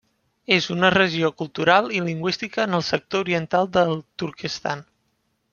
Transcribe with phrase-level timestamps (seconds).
[0.53, 4.87] És una regió cultural i lingüística en el sector oriental del Turquestan.